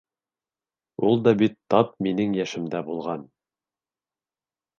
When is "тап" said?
1.73-1.91